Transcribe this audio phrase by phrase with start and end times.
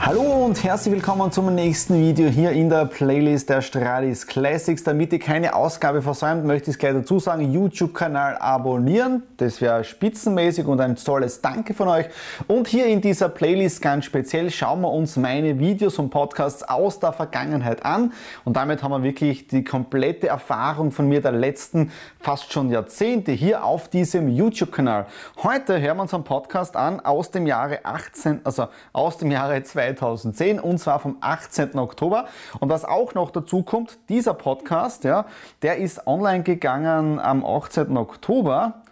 [0.00, 4.82] Hallo und herzlich willkommen zum nächsten Video hier in der Playlist der Stradis Classics.
[4.82, 9.22] Damit ihr keine Ausgabe versäumt, möchte ich es gleich dazu sagen, YouTube-Kanal abonnieren.
[9.38, 12.06] Das wäre spitzenmäßig und ein tolles Danke von euch.
[12.48, 16.98] Und hier in dieser Playlist ganz speziell schauen wir uns meine Videos und Podcasts aus
[16.98, 18.12] der Vergangenheit an.
[18.44, 23.32] Und damit haben wir wirklich die komplette Erfahrung von mir der letzten fast schon Jahrzehnte
[23.32, 25.06] hier auf diesem YouTube-Kanal.
[25.42, 29.62] Heute hören wir uns einen Podcast an aus dem Jahre 18, also aus dem Jahre
[29.62, 29.83] 2000.
[29.92, 31.78] 2010 und zwar vom 18.
[31.78, 32.26] Oktober.
[32.60, 35.26] Und was auch noch dazu kommt, dieser Podcast, ja,
[35.62, 37.96] der ist online gegangen am 18.
[37.96, 38.82] Oktober.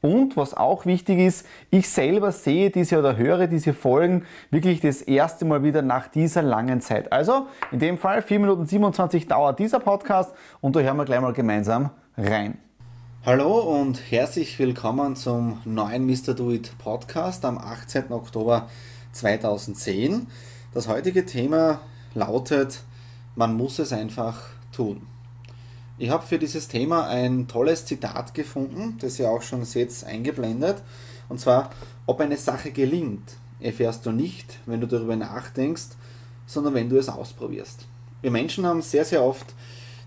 [0.00, 5.02] Und was auch wichtig ist, ich selber sehe diese oder höre diese Folgen wirklich das
[5.02, 7.12] erste Mal wieder nach dieser langen Zeit.
[7.12, 11.20] Also in dem Fall 4 Minuten 27 dauert dieser Podcast und da hören wir gleich
[11.20, 12.58] mal gemeinsam rein.
[13.26, 16.34] Hallo und herzlich willkommen zum neuen Mr.
[16.34, 18.12] Do It Podcast am 18.
[18.12, 18.68] Oktober
[19.12, 20.26] 2010.
[20.74, 21.80] Das heutige Thema
[22.14, 22.82] lautet,
[23.36, 24.42] man muss es einfach
[24.72, 25.06] tun.
[25.98, 30.82] Ich habe für dieses Thema ein tolles Zitat gefunden, das ihr auch schon seht eingeblendet.
[31.28, 31.70] Und zwar,
[32.06, 35.88] ob eine Sache gelingt, erfährst du nicht, wenn du darüber nachdenkst,
[36.46, 37.86] sondern wenn du es ausprobierst.
[38.22, 39.54] Wir Menschen haben sehr, sehr oft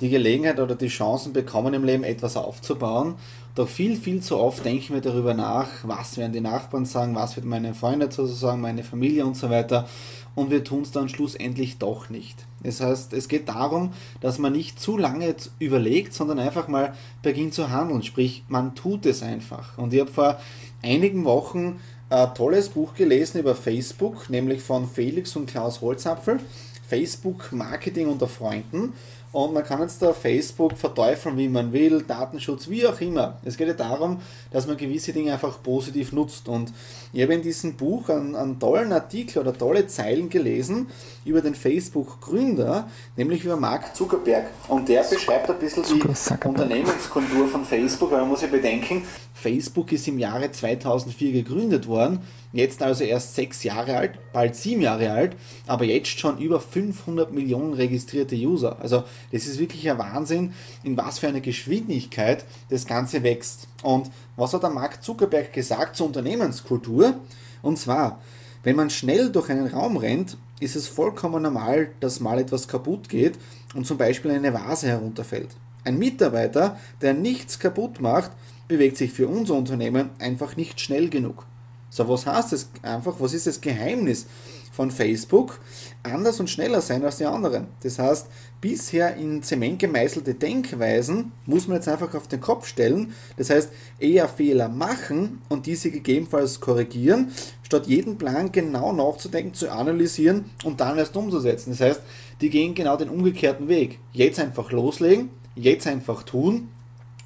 [0.00, 3.14] die Gelegenheit oder die Chancen bekommen im Leben, etwas aufzubauen.
[3.54, 7.36] Doch viel, viel zu oft denken wir darüber nach, was werden die Nachbarn sagen, was
[7.36, 9.88] wird meine Freunde zu sagen, meine Familie und so weiter.
[10.34, 12.44] Und wir tun es dann schlussendlich doch nicht.
[12.62, 16.92] Das heißt, es geht darum, dass man nicht zu lange überlegt, sondern einfach mal
[17.22, 18.02] beginnt zu handeln.
[18.02, 19.78] Sprich, man tut es einfach.
[19.78, 20.38] Und ich habe vor
[20.82, 21.80] einigen Wochen
[22.10, 26.40] ein tolles Buch gelesen über Facebook, nämlich von Felix und Klaus Holzapfel.
[26.86, 28.92] Facebook Marketing unter Freunden.
[29.32, 33.38] Und man kann jetzt da Facebook verteufeln, wie man will, Datenschutz, wie auch immer.
[33.44, 34.20] Es geht ja darum,
[34.50, 36.48] dass man gewisse Dinge einfach positiv nutzt.
[36.48, 36.72] Und
[37.12, 40.88] ich habe in diesem Buch einen, einen tollen Artikel oder tolle Zeilen gelesen
[41.24, 44.46] über den Facebook-Gründer, nämlich über Mark Zuckerberg.
[44.68, 49.02] Und der beschreibt ein bisschen die Unternehmenskultur von Facebook, weil man muss ja bedenken,
[49.36, 52.20] Facebook ist im Jahre 2004 gegründet worden,
[52.54, 55.36] jetzt also erst sechs Jahre alt, bald sieben Jahre alt,
[55.66, 58.78] aber jetzt schon über 500 Millionen registrierte User.
[58.80, 60.54] Also das ist wirklich ein Wahnsinn,
[60.84, 63.68] in was für eine Geschwindigkeit das Ganze wächst.
[63.82, 67.16] Und was hat der Mark Zuckerberg gesagt zur Unternehmenskultur?
[67.60, 68.22] Und zwar,
[68.62, 73.10] wenn man schnell durch einen Raum rennt, ist es vollkommen normal, dass mal etwas kaputt
[73.10, 73.34] geht
[73.74, 75.50] und zum Beispiel eine Vase herunterfällt.
[75.84, 78.30] Ein Mitarbeiter, der nichts kaputt macht,
[78.68, 81.46] bewegt sich für unser Unternehmen einfach nicht schnell genug.
[81.88, 83.16] So, was heißt das einfach?
[83.20, 84.26] Was ist das Geheimnis
[84.72, 85.60] von Facebook?
[86.02, 87.68] Anders und schneller sein als die anderen.
[87.82, 88.26] Das heißt,
[88.60, 93.14] bisher in Zement gemeißelte Denkweisen muss man jetzt einfach auf den Kopf stellen.
[93.36, 97.30] Das heißt, eher Fehler machen und diese gegebenenfalls korrigieren,
[97.62, 101.70] statt jeden Plan genau nachzudenken, zu analysieren und dann erst umzusetzen.
[101.70, 102.02] Das heißt,
[102.40, 104.00] die gehen genau den umgekehrten Weg.
[104.12, 106.68] Jetzt einfach loslegen, jetzt einfach tun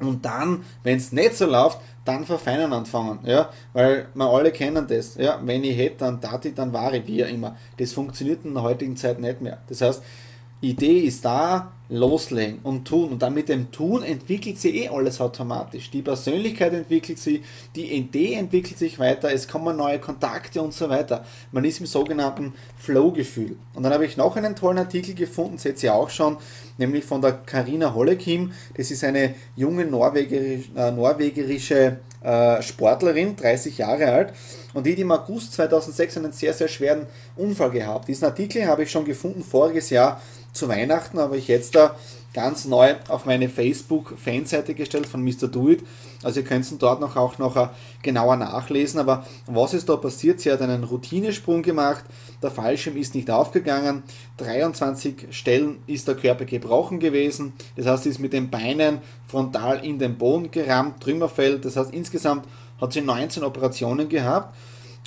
[0.00, 4.86] und dann, wenn es nicht so läuft, dann verfeinern anfangen, ja, weil wir alle kennen
[4.86, 7.56] das, ja, wenn ich hätte, dann tat ich, dann war ich, wie immer.
[7.78, 9.58] Das funktioniert in der heutigen Zeit nicht mehr.
[9.68, 10.02] Das heißt,
[10.60, 13.10] Idee ist da, loslegen und tun.
[13.10, 15.90] Und dann mit dem Tun entwickelt sich eh alles automatisch.
[15.90, 17.42] Die Persönlichkeit entwickelt sich,
[17.74, 21.24] die Idee entwickelt sich weiter, es kommen neue Kontakte und so weiter.
[21.52, 23.56] Man ist im sogenannten Flow-Gefühl.
[23.74, 26.36] Und dann habe ich noch einen tollen Artikel gefunden, seht ihr auch schon,
[26.78, 28.52] nämlich von der Karina Hollekim.
[28.76, 34.32] Das ist eine junge norwegerisch, äh, norwegerische äh, Sportlerin, 30 Jahre alt,
[34.74, 37.06] und die hat im August 2006 einen sehr, sehr schweren
[37.36, 38.08] Unfall gehabt.
[38.08, 40.20] Diesen Artikel habe ich schon gefunden voriges Jahr
[40.56, 41.96] zu Weihnachten, habe ich jetzt da
[42.36, 45.48] ganz neu auf meine Facebook-Fanseite gestellt von Mr.
[45.48, 45.82] Do It.
[46.22, 47.70] Also ihr könnt es dort noch auch noch
[48.02, 49.00] genauer nachlesen.
[49.00, 50.40] Aber was ist da passiert?
[50.40, 52.04] Sie hat einen Routinesprung gemacht,
[52.42, 54.02] der Fallschirm ist nicht aufgegangen,
[54.36, 57.54] 23 Stellen ist der Körper gebrochen gewesen.
[57.74, 61.64] Das heißt, sie ist mit den Beinen frontal in den Boden gerammt, Trümmerfeld.
[61.64, 62.46] Das heißt, insgesamt
[62.80, 64.54] hat sie 19 Operationen gehabt.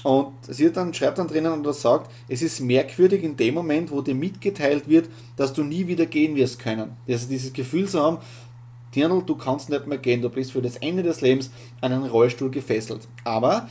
[0.03, 4.01] Und sie dann, schreibt dann drinnen und sagt, es ist merkwürdig in dem Moment, wo
[4.01, 6.95] dir mitgeteilt wird, dass du nie wieder gehen wirst können.
[7.07, 8.19] Also dieses Gefühl zu haben,
[8.95, 11.51] Dirndl, du kannst nicht mehr gehen, du bist für das Ende des Lebens
[11.81, 13.07] an einen Rollstuhl gefesselt.
[13.23, 13.69] Aber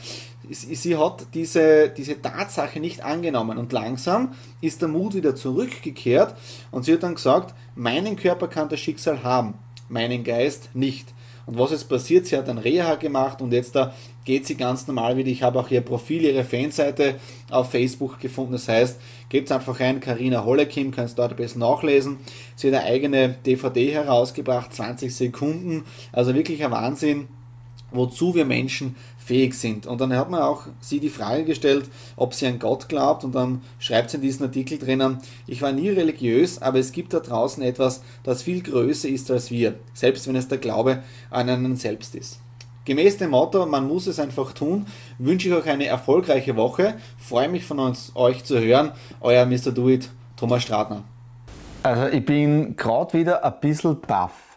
[0.49, 6.35] sie hat diese, diese Tatsache nicht angenommen und langsam ist der Mut wieder zurückgekehrt
[6.71, 9.55] und sie hat dann gesagt, meinen Körper kann das Schicksal haben,
[9.89, 11.13] meinen Geist nicht.
[11.49, 12.27] Und was ist passiert?
[12.27, 13.91] Sie hat ein Reha gemacht und jetzt da
[14.23, 15.29] geht sie ganz normal wieder.
[15.29, 17.15] Ich habe auch ihr Profil, ihre Fanseite
[17.49, 18.51] auf Facebook gefunden.
[18.51, 18.99] Das heißt,
[19.29, 22.17] gebt einfach ein, Karina Hollekim, kannst dort bisschen nachlesen.
[22.55, 25.85] Sie hat eine eigene DVD herausgebracht, 20 Sekunden.
[26.11, 27.27] Also wirklich ein Wahnsinn,
[27.91, 29.85] wozu wir Menschen fähig sind.
[29.85, 33.35] Und dann hat man auch sie die Frage gestellt, ob sie an Gott glaubt und
[33.35, 37.19] dann schreibt sie in diesem Artikel drinnen, ich war nie religiös, aber es gibt da
[37.19, 41.75] draußen etwas, das viel größer ist als wir, selbst wenn es der Glaube an einen
[41.75, 42.39] selbst ist.
[42.85, 44.87] Gemäß dem Motto, man muss es einfach tun,
[45.19, 46.95] wünsche ich euch eine erfolgreiche Woche.
[47.19, 48.93] Freue mich von uns, euch zu hören.
[49.21, 49.71] Euer Mr.
[49.71, 51.03] Do It, Thomas Stratner.
[51.83, 54.48] Also ich bin gerade wieder ein bisschen baff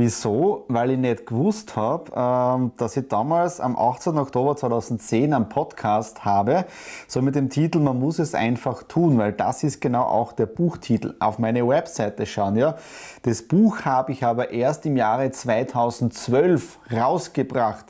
[0.00, 0.64] Wieso?
[0.68, 4.16] Weil ich nicht gewusst habe, ähm, dass ich damals am 18.
[4.16, 6.66] Oktober 2010 einen Podcast habe,
[7.08, 10.46] so mit dem Titel Man muss es einfach tun, weil das ist genau auch der
[10.46, 11.16] Buchtitel.
[11.18, 12.76] Auf meine Webseite schauen, ja.
[13.22, 17.86] Das Buch habe ich aber erst im Jahre 2012 rausgebracht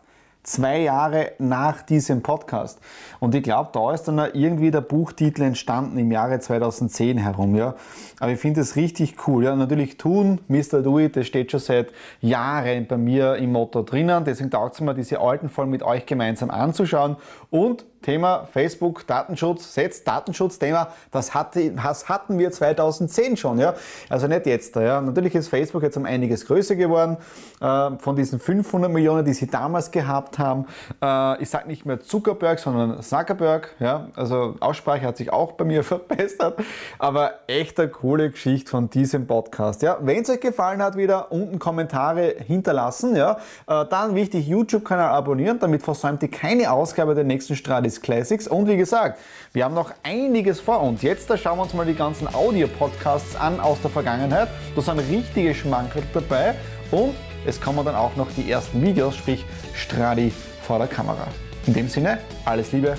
[0.49, 2.81] zwei Jahre nach diesem Podcast.
[3.21, 7.55] Und ich glaube, da ist dann irgendwie der Buchtitel entstanden im Jahre 2010 herum.
[7.55, 7.75] Ja.
[8.19, 9.45] Aber ich finde es richtig cool.
[9.45, 9.55] Ja.
[9.55, 10.85] Natürlich tun, Mr.
[10.99, 14.25] It, das steht schon seit Jahren bei mir im Motto drinnen.
[14.25, 17.17] Deswegen taugt es mir, diese alten Folgen mit euch gemeinsam anzuschauen.
[17.51, 23.75] Und Thema Facebook, Datenschutz, setzt Datenschutzthema, das, hatte, das hatten wir 2010 schon, ja.
[24.09, 25.00] Also nicht jetzt, ja.
[25.00, 27.17] Natürlich ist Facebook jetzt um einiges größer geworden.
[27.61, 30.67] Äh, von diesen 500 Millionen, die sie damals gehabt haben,
[31.03, 34.09] äh, ich sage nicht mehr Zuckerberg, sondern Zuckerberg, ja.
[34.15, 36.61] Also Aussprache hat sich auch bei mir verbessert.
[36.99, 39.99] Aber echt eine coole Geschichte von diesem Podcast, ja.
[40.01, 43.39] Wenn es euch gefallen hat, wieder unten Kommentare hinterlassen, ja.
[43.67, 48.49] Äh, dann wichtig, YouTube-Kanal abonnieren, damit versäumt ihr keine Ausgabe der nächsten Strategie Stradis Classics.
[48.49, 49.19] Und wie gesagt,
[49.52, 51.02] wir haben noch einiges vor uns.
[51.02, 54.49] Jetzt schauen wir uns mal die ganzen Audio-Podcasts an aus der Vergangenheit.
[54.75, 56.55] Da sind richtige Schmankerl dabei
[56.90, 57.14] und
[57.46, 59.44] es kommen dann auch noch die ersten Videos, sprich
[59.75, 60.32] Stradi
[60.62, 61.26] vor der Kamera.
[61.67, 62.96] In dem Sinne, alles Liebe,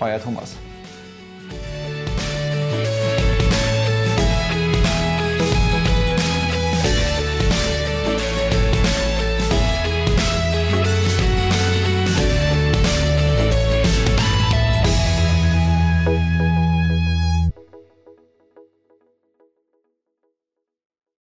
[0.00, 0.56] euer Thomas.